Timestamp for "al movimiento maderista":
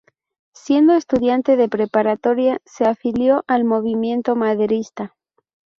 3.45-5.13